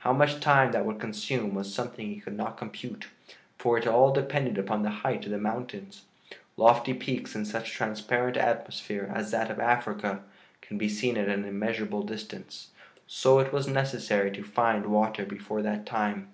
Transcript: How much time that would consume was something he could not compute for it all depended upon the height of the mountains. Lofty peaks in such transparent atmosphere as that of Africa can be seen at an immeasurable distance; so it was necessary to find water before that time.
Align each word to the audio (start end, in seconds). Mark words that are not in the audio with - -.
How 0.00 0.12
much 0.12 0.40
time 0.40 0.72
that 0.72 0.84
would 0.84 0.98
consume 1.00 1.54
was 1.54 1.72
something 1.74 2.06
he 2.08 2.20
could 2.20 2.36
not 2.36 2.58
compute 2.58 3.06
for 3.56 3.78
it 3.78 3.86
all 3.86 4.12
depended 4.12 4.58
upon 4.58 4.82
the 4.82 4.90
height 4.90 5.24
of 5.24 5.30
the 5.30 5.38
mountains. 5.38 6.02
Lofty 6.58 6.92
peaks 6.92 7.34
in 7.34 7.46
such 7.46 7.72
transparent 7.72 8.36
atmosphere 8.36 9.10
as 9.10 9.30
that 9.30 9.50
of 9.50 9.58
Africa 9.58 10.22
can 10.60 10.76
be 10.76 10.90
seen 10.90 11.16
at 11.16 11.30
an 11.30 11.46
immeasurable 11.46 12.02
distance; 12.02 12.72
so 13.06 13.38
it 13.38 13.54
was 13.54 13.68
necessary 13.68 14.30
to 14.32 14.42
find 14.44 14.84
water 14.84 15.24
before 15.24 15.62
that 15.62 15.86
time. 15.86 16.28